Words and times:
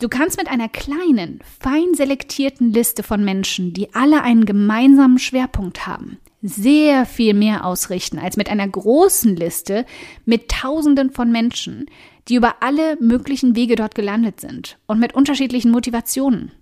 Du 0.00 0.08
kannst 0.08 0.38
mit 0.38 0.48
einer 0.48 0.70
kleinen, 0.70 1.40
fein 1.60 1.92
selektierten 1.92 2.72
Liste 2.72 3.02
von 3.02 3.22
Menschen, 3.22 3.74
die 3.74 3.94
alle 3.94 4.22
einen 4.22 4.46
gemeinsamen 4.46 5.18
Schwerpunkt 5.18 5.86
haben, 5.86 6.16
sehr 6.40 7.04
viel 7.04 7.34
mehr 7.34 7.66
ausrichten 7.66 8.18
als 8.18 8.38
mit 8.38 8.48
einer 8.48 8.66
großen 8.66 9.36
Liste 9.36 9.84
mit 10.24 10.50
Tausenden 10.50 11.12
von 11.12 11.30
Menschen, 11.30 11.84
die 12.28 12.36
über 12.36 12.62
alle 12.62 12.96
möglichen 12.98 13.54
Wege 13.54 13.76
dort 13.76 13.94
gelandet 13.94 14.40
sind 14.40 14.78
und 14.86 15.00
mit 15.00 15.14
unterschiedlichen 15.14 15.70
Motivationen. 15.70 16.52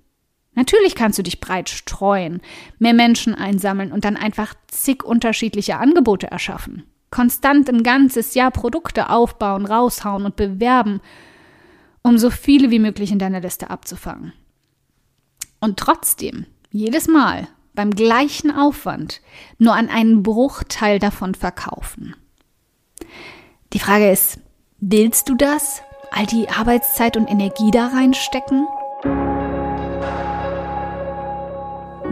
Natürlich 0.56 0.96
kannst 0.96 1.20
du 1.20 1.22
dich 1.22 1.38
breit 1.38 1.68
streuen, 1.68 2.40
mehr 2.80 2.94
Menschen 2.94 3.36
einsammeln 3.36 3.92
und 3.92 4.04
dann 4.04 4.16
einfach 4.16 4.54
zig 4.66 5.04
unterschiedliche 5.04 5.76
Angebote 5.76 6.26
erschaffen. 6.26 6.82
Konstant 7.12 7.68
ein 7.68 7.84
ganzes 7.84 8.34
Jahr 8.34 8.50
Produkte 8.50 9.10
aufbauen, 9.10 9.64
raushauen 9.64 10.24
und 10.24 10.34
bewerben, 10.34 11.00
um 12.02 12.18
so 12.18 12.30
viele 12.30 12.70
wie 12.70 12.78
möglich 12.78 13.10
in 13.10 13.18
deiner 13.18 13.40
Liste 13.40 13.70
abzufangen. 13.70 14.32
Und 15.60 15.78
trotzdem, 15.78 16.46
jedes 16.70 17.08
Mal 17.08 17.48
beim 17.74 17.90
gleichen 17.90 18.50
Aufwand 18.50 19.20
nur 19.58 19.74
an 19.74 19.88
einen 19.88 20.22
Bruchteil 20.22 20.98
davon 20.98 21.34
verkaufen. 21.34 22.16
Die 23.72 23.78
Frage 23.78 24.10
ist, 24.10 24.40
willst 24.80 25.28
du 25.28 25.34
das? 25.34 25.82
All 26.10 26.26
die 26.26 26.48
Arbeitszeit 26.48 27.16
und 27.16 27.28
Energie 27.28 27.70
da 27.70 27.88
reinstecken? 27.88 28.66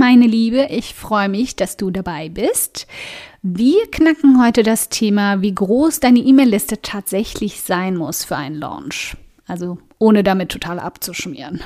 Meine 0.00 0.26
Liebe, 0.26 0.68
ich 0.70 0.94
freue 0.94 1.28
mich, 1.28 1.56
dass 1.56 1.76
du 1.76 1.90
dabei 1.90 2.30
bist. 2.30 2.86
Wir 3.42 3.86
knacken 3.90 4.42
heute 4.42 4.62
das 4.62 4.88
Thema, 4.88 5.42
wie 5.42 5.54
groß 5.54 6.00
deine 6.00 6.20
E-Mail-Liste 6.20 6.80
tatsächlich 6.80 7.60
sein 7.60 7.98
muss 7.98 8.24
für 8.24 8.34
einen 8.34 8.56
Launch. 8.56 9.18
Also 9.46 9.76
ohne 9.98 10.22
damit 10.22 10.48
total 10.48 10.78
abzuschmieren. 10.78 11.60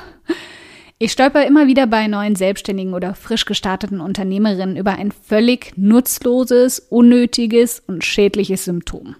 Ich 0.99 1.13
stolper 1.13 1.47
immer 1.47 1.69
wieder 1.69 1.87
bei 1.87 2.09
neuen 2.09 2.35
Selbstständigen 2.35 2.93
oder 2.93 3.15
frisch 3.15 3.45
gestarteten 3.45 4.01
Unternehmerinnen 4.01 4.77
über 4.77 4.97
ein 4.97 5.13
völlig 5.13 5.73
nutzloses, 5.77 6.81
unnötiges 6.81 7.85
und 7.87 8.05
schädliches 8.05 8.65
Symptom 8.65 9.15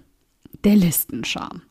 der 0.65 0.75
Listenscham. 0.75 1.61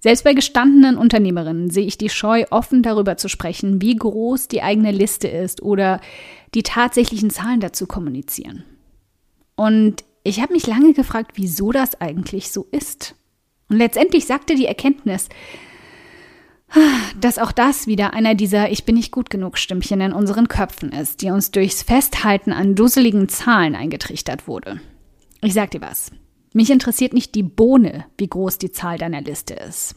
Selbst 0.00 0.24
bei 0.24 0.34
gestandenen 0.34 0.98
Unternehmerinnen 0.98 1.68
sehe 1.68 1.84
ich 1.84 1.98
die 1.98 2.10
Scheu, 2.10 2.44
offen 2.50 2.82
darüber 2.82 3.16
zu 3.16 3.28
sprechen, 3.28 3.82
wie 3.82 3.96
groß 3.96 4.46
die 4.46 4.62
eigene 4.62 4.92
Liste 4.92 5.26
ist 5.26 5.62
oder 5.62 6.00
die 6.56 6.62
tatsächlichen 6.62 7.30
Zahlen 7.30 7.60
dazu 7.60 7.86
kommunizieren. 7.86 8.64
Und 9.54 10.04
ich 10.24 10.40
habe 10.40 10.54
mich 10.54 10.66
lange 10.66 10.94
gefragt, 10.94 11.32
wieso 11.34 11.70
das 11.70 12.00
eigentlich 12.00 12.50
so 12.50 12.66
ist. 12.72 13.14
Und 13.68 13.76
letztendlich 13.76 14.26
sagte 14.26 14.54
die 14.54 14.66
Erkenntnis, 14.66 15.28
dass 17.20 17.38
auch 17.38 17.52
das 17.52 17.86
wieder 17.86 18.14
einer 18.14 18.34
dieser 18.34 18.70
Ich 18.70 18.84
bin 18.84 18.96
nicht 18.96 19.12
gut 19.12 19.30
genug 19.30 19.58
Stimmchen 19.58 20.00
in 20.00 20.12
unseren 20.12 20.48
Köpfen 20.48 20.92
ist, 20.92 21.22
die 21.22 21.30
uns 21.30 21.50
durchs 21.50 21.82
Festhalten 21.82 22.52
an 22.52 22.74
dusseligen 22.74 23.28
Zahlen 23.28 23.76
eingetrichtert 23.76 24.48
wurde. 24.48 24.80
Ich 25.42 25.52
sag 25.52 25.70
dir 25.70 25.82
was. 25.82 26.10
Mich 26.54 26.70
interessiert 26.70 27.12
nicht 27.12 27.34
die 27.34 27.42
Bohne, 27.42 28.06
wie 28.16 28.28
groß 28.28 28.56
die 28.58 28.72
Zahl 28.72 28.96
deiner 28.96 29.20
Liste 29.20 29.54
ist. 29.54 29.94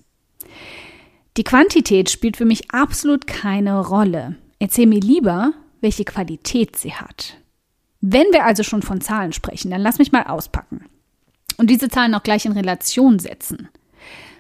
Die 1.38 1.44
Quantität 1.44 2.10
spielt 2.10 2.36
für 2.36 2.46
mich 2.46 2.70
absolut 2.72 3.28
keine 3.28 3.80
Rolle. 3.80 4.36
Erzähl 4.60 4.88
mir 4.88 5.00
lieber, 5.00 5.54
welche 5.82 6.06
Qualität 6.06 6.76
sie 6.76 6.94
hat. 6.94 7.38
Wenn 8.02 8.28
wir 8.32 8.46
also 8.46 8.64
schon 8.64 8.82
von 8.82 9.02
Zahlen 9.02 9.34
sprechen, 9.34 9.72
dann 9.72 9.82
lass 9.82 10.00
mich 10.00 10.12
mal 10.12 10.24
auspacken 10.24 10.86
und 11.58 11.70
diese 11.70 11.90
Zahlen 11.90 12.16
auch 12.16 12.24
gleich 12.24 12.46
in 12.46 12.54
Relation 12.54 13.20
setzen. 13.20 13.68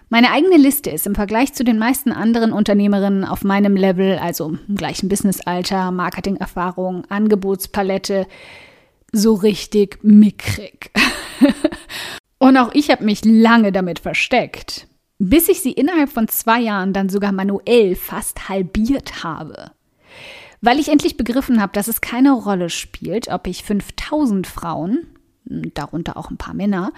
Meine 0.07 0.31
eigene 0.31 0.57
Liste 0.57 0.89
ist 0.89 1.05
im 1.05 1.13
Vergleich 1.13 1.53
zu 1.53 1.63
den 1.63 1.77
meisten 1.77 2.11
anderen 2.11 2.51
Unternehmerinnen 2.51 3.25
auf 3.25 3.43
meinem 3.43 3.75
Level, 3.75 4.17
also 4.17 4.57
im 4.67 4.75
gleichen 4.75 5.07
Businessalter, 5.07 5.91
Marketingerfahrung, 5.91 7.05
Angebotspalette, 7.09 8.25
so 9.11 9.35
richtig 9.35 9.99
mickrig. 10.01 10.91
Und 12.39 12.57
auch 12.57 12.73
ich 12.73 12.89
habe 12.89 13.03
mich 13.03 13.23
lange 13.23 13.71
damit 13.71 13.99
versteckt, 13.99 14.87
bis 15.19 15.49
ich 15.49 15.61
sie 15.61 15.73
innerhalb 15.73 16.09
von 16.09 16.27
zwei 16.27 16.59
Jahren 16.61 16.93
dann 16.93 17.09
sogar 17.09 17.31
manuell 17.31 17.95
fast 17.95 18.49
halbiert 18.49 19.23
habe. 19.23 19.71
Weil 20.61 20.79
ich 20.79 20.89
endlich 20.89 21.17
begriffen 21.17 21.61
habe, 21.61 21.71
dass 21.73 21.87
es 21.87 22.01
keine 22.01 22.33
Rolle 22.33 22.69
spielt, 22.69 23.29
ob 23.29 23.47
ich 23.47 23.63
5000 23.63 24.45
Frauen, 24.45 25.07
darunter 25.45 26.17
auch 26.17 26.29
ein 26.29 26.37
paar 26.37 26.53
Männer, 26.53 26.91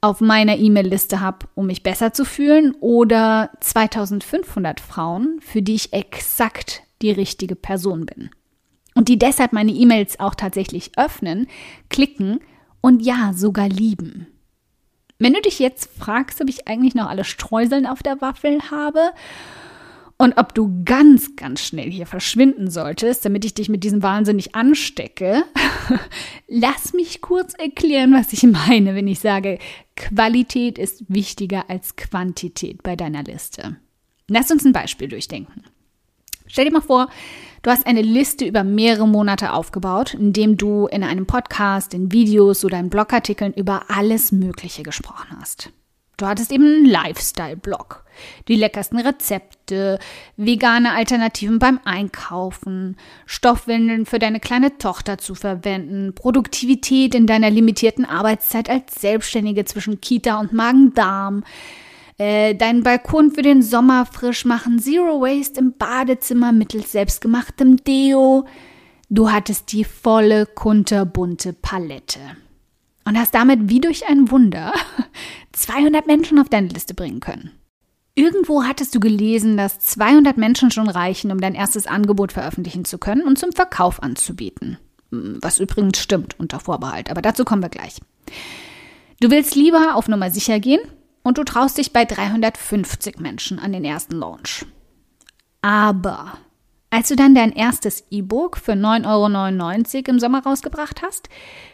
auf 0.00 0.20
meiner 0.20 0.56
E-Mail-Liste 0.56 1.20
habe, 1.20 1.48
um 1.54 1.66
mich 1.66 1.82
besser 1.82 2.12
zu 2.12 2.24
fühlen, 2.24 2.74
oder 2.80 3.50
2500 3.60 4.80
Frauen, 4.80 5.40
für 5.40 5.62
die 5.62 5.74
ich 5.74 5.92
exakt 5.92 6.82
die 7.02 7.10
richtige 7.10 7.56
Person 7.56 8.06
bin. 8.06 8.30
Und 8.94 9.08
die 9.08 9.18
deshalb 9.18 9.52
meine 9.52 9.72
E-Mails 9.72 10.20
auch 10.20 10.34
tatsächlich 10.34 10.92
öffnen, 10.96 11.46
klicken 11.88 12.40
und 12.80 13.00
ja, 13.00 13.32
sogar 13.34 13.68
lieben. 13.68 14.26
Wenn 15.18 15.32
du 15.32 15.40
dich 15.40 15.58
jetzt 15.58 15.90
fragst, 15.98 16.40
ob 16.40 16.48
ich 16.48 16.68
eigentlich 16.68 16.94
noch 16.94 17.08
alle 17.08 17.24
Streuseln 17.24 17.86
auf 17.86 18.02
der 18.02 18.20
Waffel 18.20 18.60
habe 18.70 19.10
und 20.18 20.36
ob 20.36 20.52
du 20.52 20.82
ganz, 20.84 21.36
ganz 21.36 21.60
schnell 21.60 21.90
hier 21.90 22.06
verschwinden 22.06 22.70
solltest, 22.70 23.24
damit 23.24 23.44
ich 23.44 23.54
dich 23.54 23.68
mit 23.68 23.84
diesem 23.84 24.02
Wahnsinn 24.02 24.36
nicht 24.36 24.56
anstecke, 24.56 25.44
lass 26.48 26.92
mich 26.92 27.20
kurz 27.20 27.54
erklären, 27.54 28.12
was 28.12 28.32
ich 28.32 28.42
meine, 28.42 28.96
wenn 28.96 29.06
ich 29.06 29.20
sage, 29.20 29.58
Qualität 29.94 30.76
ist 30.76 31.04
wichtiger 31.08 31.70
als 31.70 31.94
Quantität 31.94 32.82
bei 32.82 32.96
deiner 32.96 33.22
Liste. 33.22 33.76
Lass 34.26 34.50
uns 34.50 34.64
ein 34.64 34.72
Beispiel 34.72 35.06
durchdenken. 35.08 35.62
Stell 36.48 36.64
dir 36.64 36.72
mal 36.72 36.80
vor, 36.80 37.08
du 37.62 37.70
hast 37.70 37.86
eine 37.86 38.02
Liste 38.02 38.44
über 38.44 38.64
mehrere 38.64 39.06
Monate 39.06 39.52
aufgebaut, 39.52 40.14
indem 40.14 40.56
du 40.56 40.86
in 40.86 41.04
einem 41.04 41.26
Podcast, 41.26 41.94
in 41.94 42.10
Videos 42.10 42.64
oder 42.64 42.80
in 42.80 42.90
Blogartikeln 42.90 43.52
über 43.52 43.84
alles 43.88 44.32
Mögliche 44.32 44.82
gesprochen 44.82 45.36
hast. 45.40 45.70
Du 46.18 46.26
hattest 46.26 46.50
eben 46.50 46.64
einen 46.64 46.84
Lifestyle-Blog, 46.84 48.04
die 48.48 48.56
leckersten 48.56 48.98
Rezepte, 48.98 50.00
vegane 50.36 50.92
Alternativen 50.92 51.60
beim 51.60 51.78
Einkaufen, 51.84 52.96
Stoffwindeln 53.24 54.04
für 54.04 54.18
deine 54.18 54.40
kleine 54.40 54.78
Tochter 54.78 55.18
zu 55.18 55.36
verwenden, 55.36 56.16
Produktivität 56.16 57.14
in 57.14 57.28
deiner 57.28 57.50
limitierten 57.50 58.04
Arbeitszeit 58.04 58.68
als 58.68 59.00
Selbstständige 59.00 59.64
zwischen 59.64 60.00
Kita 60.00 60.40
und 60.40 60.52
Magen-Darm, 60.52 61.44
äh, 62.18 62.56
deinen 62.56 62.82
Balkon 62.82 63.30
für 63.30 63.42
den 63.42 63.62
Sommer 63.62 64.04
frisch 64.04 64.44
machen, 64.44 64.80
Zero 64.80 65.20
Waste 65.20 65.60
im 65.60 65.74
Badezimmer 65.78 66.50
mittels 66.50 66.90
selbstgemachtem 66.90 67.76
Deo. 67.84 68.44
Du 69.08 69.30
hattest 69.30 69.70
die 69.70 69.84
volle, 69.84 70.46
kunterbunte 70.46 71.52
Palette. 71.52 72.18
Und 73.08 73.18
hast 73.18 73.34
damit 73.34 73.70
wie 73.70 73.80
durch 73.80 74.06
ein 74.06 74.30
Wunder 74.30 74.74
200 75.52 76.06
Menschen 76.06 76.38
auf 76.38 76.50
deine 76.50 76.68
Liste 76.68 76.92
bringen 76.92 77.20
können. 77.20 77.52
Irgendwo 78.14 78.64
hattest 78.64 78.94
du 78.94 79.00
gelesen, 79.00 79.56
dass 79.56 79.78
200 79.78 80.36
Menschen 80.36 80.70
schon 80.70 80.90
reichen, 80.90 81.32
um 81.32 81.40
dein 81.40 81.54
erstes 81.54 81.86
Angebot 81.86 82.32
veröffentlichen 82.32 82.84
zu 82.84 82.98
können 82.98 83.22
und 83.22 83.38
zum 83.38 83.52
Verkauf 83.52 84.02
anzubieten. 84.02 84.76
Was 85.10 85.58
übrigens 85.58 85.98
stimmt 85.98 86.38
unter 86.38 86.60
Vorbehalt, 86.60 87.10
aber 87.10 87.22
dazu 87.22 87.46
kommen 87.46 87.62
wir 87.62 87.70
gleich. 87.70 87.98
Du 89.20 89.30
willst 89.30 89.54
lieber 89.54 89.94
auf 89.94 90.08
Nummer 90.08 90.30
sicher 90.30 90.60
gehen 90.60 90.80
und 91.22 91.38
du 91.38 91.44
traust 91.44 91.78
dich 91.78 91.94
bei 91.94 92.04
350 92.04 93.20
Menschen 93.20 93.58
an 93.58 93.72
den 93.72 93.86
ersten 93.86 94.16
Launch. 94.16 94.66
Aber 95.62 96.34
Als 96.90 97.08
du 97.08 97.16
dann 97.16 97.34
dein 97.34 97.52
erstes 97.52 98.04
E-Book 98.10 98.56
für 98.56 98.72
9,99 98.72 99.94
Euro 99.96 100.10
im 100.10 100.18
Sommer 100.18 100.42
rausgebracht 100.42 101.02
hast, 101.02 101.28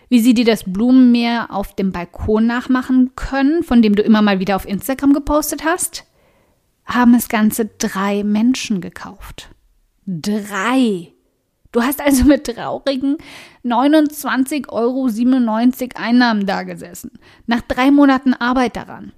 wie 0.08 0.20
sie 0.20 0.34
dir 0.34 0.44
das 0.44 0.64
Blumenmeer 0.64 1.49
auf 1.50 1.75
dem 1.75 1.93
Balkon 1.93 2.46
nachmachen 2.46 3.12
können, 3.14 3.62
von 3.62 3.81
dem 3.81 3.94
du 3.94 4.02
immer 4.02 4.22
mal 4.22 4.40
wieder 4.40 4.56
auf 4.56 4.66
Instagram 4.66 5.12
gepostet 5.12 5.64
hast, 5.64 6.05
haben 6.84 7.14
es 7.14 7.28
ganze 7.28 7.66
drei 7.66 8.25
Menschen 8.25 8.81
gekauft. 8.81 9.50
Drei! 10.06 11.12
Du 11.72 11.82
hast 11.82 12.00
also 12.00 12.25
mit 12.25 12.44
traurigen 12.46 13.16
29,97 13.64 14.69
Euro 14.69 15.08
Einnahmen 15.96 16.46
dagesessen. 16.46 17.11
Nach 17.46 17.62
drei 17.62 17.90
Monaten 17.90 18.34
Arbeit 18.34 18.76
daran. 18.76 19.12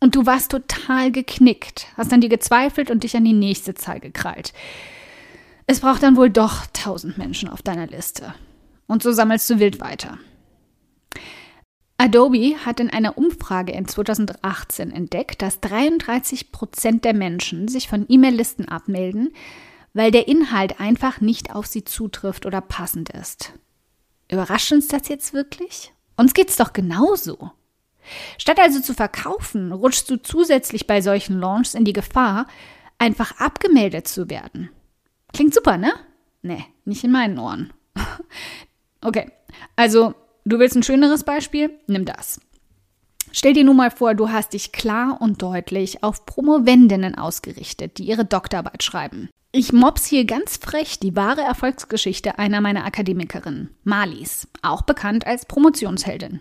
Und 0.00 0.14
du 0.14 0.26
warst 0.26 0.50
total 0.50 1.10
geknickt, 1.10 1.86
hast 1.96 2.12
an 2.12 2.20
dir 2.20 2.28
gezweifelt 2.28 2.90
und 2.90 3.02
dich 3.02 3.16
an 3.16 3.24
die 3.24 3.32
nächste 3.32 3.72
Zahl 3.74 4.00
gekrallt. 4.00 4.52
Es 5.66 5.80
braucht 5.80 6.02
dann 6.02 6.16
wohl 6.16 6.30
doch 6.30 6.66
1000 6.66 7.18
Menschen 7.18 7.48
auf 7.48 7.62
deiner 7.62 7.86
Liste. 7.86 8.34
Und 8.86 9.02
so 9.02 9.10
sammelst 9.10 9.50
du 9.50 9.58
wild 9.58 9.80
weiter. 9.80 10.18
Adobe 11.98 12.56
hat 12.64 12.78
in 12.78 12.90
einer 12.90 13.18
Umfrage 13.18 13.72
in 13.72 13.88
2018 13.88 14.92
entdeckt, 14.92 15.42
dass 15.42 15.60
33 15.60 16.52
Prozent 16.52 17.04
der 17.04 17.14
Menschen 17.14 17.68
sich 17.68 17.88
von 17.88 18.04
E-Mail-Listen 18.08 18.68
abmelden, 18.68 19.32
weil 19.92 20.10
der 20.10 20.28
Inhalt 20.28 20.78
einfach 20.78 21.20
nicht 21.20 21.54
auf 21.54 21.66
sie 21.66 21.84
zutrifft 21.84 22.44
oder 22.46 22.60
passend 22.60 23.10
ist. 23.10 23.54
Überrascht 24.30 24.72
uns 24.72 24.88
das 24.88 25.08
jetzt 25.08 25.32
wirklich? 25.32 25.92
Uns 26.16 26.34
geht's 26.34 26.56
doch 26.56 26.72
genauso. 26.72 27.50
Statt 28.38 28.60
also 28.60 28.80
zu 28.80 28.94
verkaufen, 28.94 29.72
rutschst 29.72 30.08
du 30.10 30.16
zusätzlich 30.16 30.86
bei 30.86 31.00
solchen 31.00 31.40
Launches 31.40 31.74
in 31.74 31.84
die 31.84 31.92
Gefahr, 31.92 32.46
einfach 32.98 33.40
abgemeldet 33.40 34.06
zu 34.06 34.30
werden. 34.30 34.70
Klingt 35.36 35.52
super, 35.52 35.76
ne? 35.76 35.92
Nee, 36.40 36.64
nicht 36.86 37.04
in 37.04 37.12
meinen 37.12 37.38
Ohren. 37.38 37.70
okay, 39.02 39.30
also 39.76 40.14
du 40.46 40.58
willst 40.58 40.76
ein 40.76 40.82
schöneres 40.82 41.24
Beispiel? 41.24 41.78
Nimm 41.86 42.06
das. 42.06 42.40
Stell 43.32 43.52
dir 43.52 43.64
nun 43.64 43.76
mal 43.76 43.90
vor, 43.90 44.14
du 44.14 44.30
hast 44.30 44.54
dich 44.54 44.72
klar 44.72 45.18
und 45.20 45.42
deutlich 45.42 46.02
auf 46.02 46.24
Promovendinnen 46.24 47.16
ausgerichtet, 47.16 47.98
die 47.98 48.04
ihre 48.04 48.24
Doktorarbeit 48.24 48.82
schreiben. 48.82 49.28
Ich 49.52 49.74
mobs 49.74 50.06
hier 50.06 50.24
ganz 50.24 50.56
frech 50.56 51.00
die 51.00 51.16
wahre 51.16 51.42
Erfolgsgeschichte 51.42 52.38
einer 52.38 52.62
meiner 52.62 52.86
Akademikerinnen, 52.86 53.68
Malis, 53.84 54.48
auch 54.62 54.82
bekannt 54.82 55.26
als 55.26 55.44
Promotionsheldin. 55.44 56.40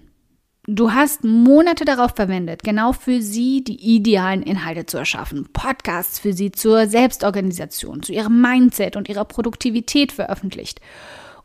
Du 0.68 0.94
hast 0.94 1.24
Monate 1.24 1.86
darauf 1.86 2.16
verwendet, 2.16 2.64
genau 2.64 2.92
für 2.92 3.22
sie 3.22 3.64
die 3.64 3.96
idealen 3.96 4.42
Inhalte 4.42 4.88
zu 4.88 4.98
erschaffen, 4.98 5.48
Podcasts 5.54 6.18
für 6.18 6.34
sie 6.34 6.52
zur 6.52 6.88
Selbstorganisation, 6.88 8.02
zu 8.02 8.12
ihrem 8.12 8.42
Mindset 8.42 8.96
und 8.96 9.08
ihrer 9.08 9.26
Produktivität 9.26 10.12
veröffentlicht 10.12 10.82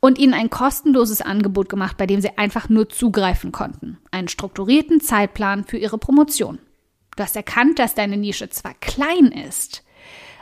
und 0.01 0.19
ihnen 0.19 0.33
ein 0.33 0.49
kostenloses 0.49 1.21
Angebot 1.21 1.69
gemacht, 1.69 1.99
bei 1.99 2.07
dem 2.07 2.23
sie 2.23 2.39
einfach 2.39 2.71
nur 2.71 2.89
zugreifen 2.89 3.53
konnten, 3.53 3.99
einen 4.11 4.29
strukturierten 4.29 5.03
Zeitplan 5.03 5.65
für 5.65 5.77
ihre 5.77 5.99
Promotion. 5.99 6.59
Du 7.15 7.23
hast 7.23 7.37
erkannt, 7.37 7.79
dass 7.79 7.95
deine 7.95 8.17
Nische 8.17 8.49
zwar 8.49 8.73
klein 8.81 9.27
ist, 9.27 9.85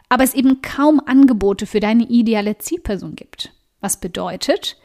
aber 0.09 0.23
es 0.23 0.35
eben 0.35 0.63
kaum 0.63 1.03
Angebote 1.05 1.67
für 1.67 1.81
deine 1.81 2.05
ideale 2.05 2.59
Zielperson 2.59 3.17
gibt. 3.17 3.53
Was 3.81 4.01
bedeutet, 4.01 4.77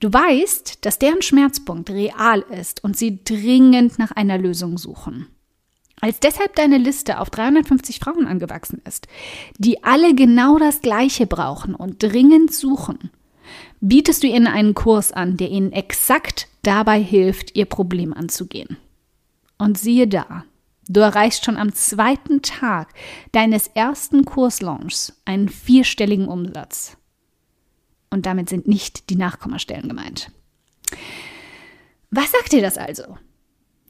du 0.00 0.12
weißt, 0.12 0.84
dass 0.84 0.98
deren 0.98 1.22
Schmerzpunkt 1.22 1.90
real 1.90 2.40
ist 2.50 2.82
und 2.82 2.96
sie 2.96 3.22
dringend 3.22 3.98
nach 3.98 4.10
einer 4.10 4.38
Lösung 4.38 4.76
suchen. 4.76 5.28
Als 6.00 6.18
deshalb 6.18 6.56
deine 6.56 6.78
Liste 6.78 7.20
auf 7.20 7.30
350 7.30 8.00
Frauen 8.00 8.26
angewachsen 8.26 8.80
ist, 8.86 9.06
die 9.58 9.84
alle 9.84 10.14
genau 10.14 10.58
das 10.58 10.80
Gleiche 10.80 11.26
brauchen 11.26 11.74
und 11.74 12.02
dringend 12.02 12.52
suchen, 12.52 13.10
bietest 13.80 14.22
du 14.22 14.26
ihnen 14.26 14.46
einen 14.46 14.74
Kurs 14.74 15.12
an, 15.12 15.36
der 15.36 15.50
ihnen 15.50 15.72
exakt 15.72 16.48
dabei 16.62 17.00
hilft, 17.00 17.54
ihr 17.54 17.66
Problem 17.66 18.14
anzugehen. 18.14 18.78
Und 19.58 19.78
siehe 19.78 20.08
da, 20.08 20.44
du 20.88 21.00
erreichst 21.00 21.44
schon 21.44 21.58
am 21.58 21.74
zweiten 21.74 22.40
Tag 22.40 22.88
deines 23.32 23.68
ersten 23.68 24.24
Kurslaunchs 24.24 25.20
einen 25.26 25.50
vierstelligen 25.50 26.28
Umsatz. 26.28 26.96
Und 28.10 28.26
damit 28.26 28.48
sind 28.48 28.66
nicht 28.66 29.08
die 29.08 29.16
Nachkommastellen 29.16 29.88
gemeint. 29.88 30.30
Was 32.10 32.32
sagt 32.32 32.52
dir 32.52 32.60
das 32.60 32.76
also? 32.76 33.16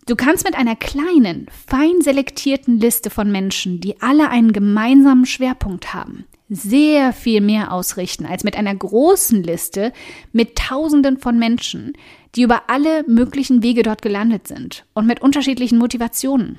Du 0.06 0.16
kannst 0.16 0.44
mit 0.44 0.56
einer 0.56 0.76
kleinen, 0.76 1.46
fein 1.66 2.00
selektierten 2.00 2.78
Liste 2.78 3.10
von 3.10 3.30
Menschen, 3.30 3.80
die 3.80 4.00
alle 4.02 4.28
einen 4.28 4.52
gemeinsamen 4.52 5.24
Schwerpunkt 5.24 5.94
haben, 5.94 6.26
sehr 6.48 7.12
viel 7.12 7.40
mehr 7.40 7.72
ausrichten 7.72 8.26
als 8.26 8.44
mit 8.44 8.56
einer 8.56 8.74
großen 8.74 9.42
Liste 9.42 9.92
mit 10.32 10.56
Tausenden 10.56 11.18
von 11.18 11.38
Menschen, 11.38 11.92
die 12.34 12.42
über 12.42 12.64
alle 12.68 13.04
möglichen 13.06 13.62
Wege 13.62 13.82
dort 13.82 14.02
gelandet 14.02 14.48
sind 14.48 14.84
und 14.94 15.06
mit 15.06 15.22
unterschiedlichen 15.22 15.78
Motivationen. 15.78 16.58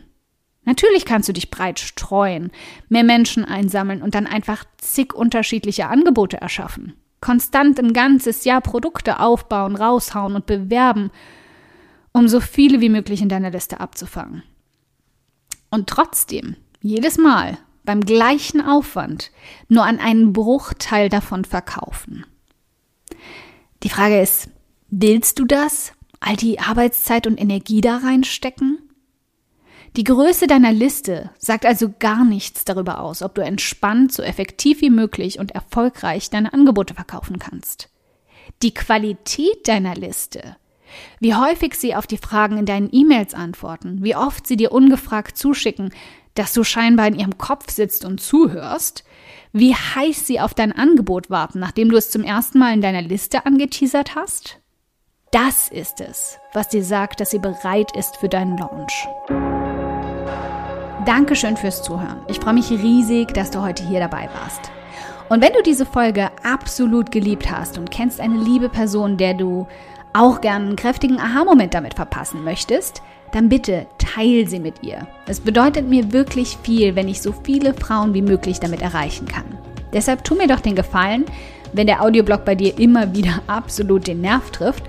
Natürlich 0.63 1.05
kannst 1.05 1.27
du 1.27 1.33
dich 1.33 1.51
breit 1.51 1.79
streuen, 1.79 2.51
mehr 2.87 3.03
Menschen 3.03 3.43
einsammeln 3.43 4.01
und 4.01 4.15
dann 4.15 4.27
einfach 4.27 4.63
zig 4.77 5.13
unterschiedliche 5.13 5.87
Angebote 5.87 6.37
erschaffen 6.37 6.93
konstant 7.21 7.79
ein 7.79 7.93
ganzes 7.93 8.43
Jahr 8.43 8.61
Produkte 8.61 9.19
aufbauen, 9.19 9.75
raushauen 9.75 10.35
und 10.35 10.45
bewerben, 10.45 11.11
um 12.11 12.27
so 12.27 12.39
viele 12.39 12.81
wie 12.81 12.89
möglich 12.89 13.21
in 13.21 13.29
deiner 13.29 13.51
Liste 13.51 13.79
abzufangen. 13.79 14.43
Und 15.69 15.87
trotzdem, 15.87 16.57
jedes 16.81 17.17
Mal 17.17 17.57
beim 17.83 18.01
gleichen 18.01 18.61
Aufwand 18.61 19.31
nur 19.69 19.85
an 19.85 19.99
einen 19.99 20.33
Bruchteil 20.33 21.09
davon 21.09 21.45
verkaufen. 21.45 22.25
Die 23.83 23.89
Frage 23.89 24.19
ist, 24.19 24.49
willst 24.89 25.39
du 25.39 25.45
das? 25.45 25.93
All 26.19 26.35
die 26.35 26.59
Arbeitszeit 26.59 27.25
und 27.25 27.39
Energie 27.39 27.81
da 27.81 27.97
reinstecken? 27.97 28.77
Die 29.97 30.05
Größe 30.05 30.47
deiner 30.47 30.71
Liste 30.71 31.31
sagt 31.37 31.65
also 31.65 31.93
gar 31.99 32.23
nichts 32.23 32.63
darüber 32.63 33.01
aus, 33.01 33.21
ob 33.21 33.35
du 33.35 33.41
entspannt, 33.41 34.13
so 34.13 34.23
effektiv 34.23 34.79
wie 34.79 34.89
möglich 34.89 35.37
und 35.37 35.51
erfolgreich 35.51 36.29
deine 36.29 36.53
Angebote 36.53 36.93
verkaufen 36.93 37.39
kannst. 37.39 37.89
Die 38.61 38.73
Qualität 38.73 39.67
deiner 39.67 39.95
Liste, 39.95 40.55
wie 41.19 41.35
häufig 41.35 41.75
sie 41.75 41.93
auf 41.93 42.07
die 42.07 42.17
Fragen 42.17 42.57
in 42.57 42.65
deinen 42.65 42.89
E-Mails 42.93 43.33
antworten, 43.33 44.01
wie 44.01 44.15
oft 44.15 44.47
sie 44.47 44.55
dir 44.55 44.71
ungefragt 44.71 45.37
zuschicken, 45.37 45.93
dass 46.35 46.53
du 46.53 46.63
scheinbar 46.63 47.07
in 47.07 47.19
ihrem 47.19 47.37
Kopf 47.37 47.69
sitzt 47.69 48.05
und 48.05 48.21
zuhörst, 48.21 49.03
wie 49.51 49.75
heiß 49.75 50.25
sie 50.25 50.39
auf 50.39 50.53
dein 50.53 50.71
Angebot 50.71 51.29
warten, 51.29 51.59
nachdem 51.59 51.89
du 51.89 51.97
es 51.97 52.09
zum 52.09 52.23
ersten 52.23 52.59
Mal 52.59 52.73
in 52.73 52.81
deiner 52.81 53.01
Liste 53.01 53.45
angeteasert 53.45 54.15
hast? 54.15 54.59
Das 55.31 55.67
ist 55.67 55.99
es, 55.99 56.37
was 56.53 56.69
dir 56.69 56.83
sagt, 56.83 57.19
dass 57.19 57.31
sie 57.31 57.39
bereit 57.39 57.95
ist 57.95 58.15
für 58.17 58.29
deinen 58.29 58.57
Launch. 58.57 59.07
Dankeschön 61.05 61.57
fürs 61.57 61.81
Zuhören. 61.81 62.17
Ich 62.27 62.39
freue 62.39 62.53
mich 62.53 62.69
riesig, 62.69 63.33
dass 63.33 63.49
du 63.49 63.61
heute 63.61 63.83
hier 63.83 63.99
dabei 63.99 64.29
warst. 64.39 64.71
Und 65.29 65.41
wenn 65.41 65.53
du 65.53 65.63
diese 65.63 65.85
Folge 65.85 66.29
absolut 66.43 67.11
geliebt 67.11 67.49
hast 67.49 67.79
und 67.79 67.89
kennst 67.89 68.21
eine 68.21 68.37
liebe 68.37 68.69
Person, 68.69 69.17
der 69.17 69.33
du 69.33 69.65
auch 70.13 70.41
gern 70.41 70.67
einen 70.67 70.75
kräftigen 70.75 71.19
Aha-Moment 71.19 71.73
damit 71.73 71.95
verpassen 71.95 72.43
möchtest, 72.43 73.01
dann 73.31 73.49
bitte 73.49 73.87
teil 73.97 74.47
sie 74.47 74.59
mit 74.59 74.83
ihr. 74.83 75.07
Es 75.25 75.39
bedeutet 75.39 75.87
mir 75.87 76.11
wirklich 76.11 76.57
viel, 76.61 76.95
wenn 76.95 77.07
ich 77.07 77.21
so 77.21 77.33
viele 77.43 77.73
Frauen 77.73 78.13
wie 78.13 78.21
möglich 78.21 78.59
damit 78.59 78.83
erreichen 78.83 79.27
kann. 79.27 79.45
Deshalb 79.93 80.23
tu 80.23 80.35
mir 80.35 80.47
doch 80.47 80.59
den 80.59 80.75
Gefallen, 80.75 81.25
wenn 81.73 81.87
der 81.87 82.03
Audioblog 82.03 82.45
bei 82.45 82.53
dir 82.53 82.77
immer 82.77 83.15
wieder 83.15 83.41
absolut 83.47 84.05
den 84.05 84.21
Nerv 84.21 84.51
trifft 84.51 84.83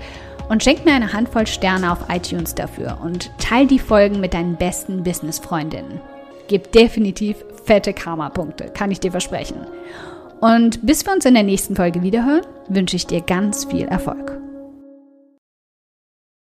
und 0.49 0.63
schenk 0.63 0.85
mir 0.85 0.93
eine 0.93 1.13
Handvoll 1.13 1.47
Sterne 1.47 1.91
auf 1.91 2.09
iTunes 2.09 2.55
dafür 2.55 2.99
und 3.03 3.31
teil 3.39 3.67
die 3.67 3.79
Folgen 3.79 4.19
mit 4.19 4.33
deinen 4.33 4.55
besten 4.55 5.03
Business-Freundinnen. 5.03 6.01
Gib 6.47 6.71
definitiv 6.71 7.37
fette 7.63 7.93
Karma-Punkte, 7.93 8.65
kann 8.65 8.91
ich 8.91 8.99
dir 8.99 9.11
versprechen. 9.11 9.65
Und 10.41 10.85
bis 10.85 11.05
wir 11.05 11.13
uns 11.13 11.25
in 11.25 11.35
der 11.35 11.43
nächsten 11.43 11.75
Folge 11.75 12.03
wiederhören, 12.03 12.45
wünsche 12.67 12.97
ich 12.97 13.07
dir 13.07 13.21
ganz 13.21 13.65
viel 13.65 13.85
Erfolg. 13.85 14.42